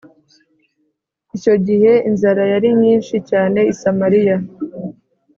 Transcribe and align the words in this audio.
Icyo 1.35 1.55
gihe 1.67 1.91
inzara 2.09 2.43
yari 2.53 2.69
nyinshi 2.81 3.15
cyane 3.29 3.59
i 3.71 3.73
Samariya 3.81 4.37